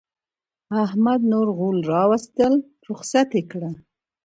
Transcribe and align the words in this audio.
احمد 0.83 1.21
نور 1.31 1.47
غول 1.57 1.77
راوستل؛ 1.93 2.53
رخصت 2.89 3.29
يې 3.37 3.43
کړه. 3.51 3.71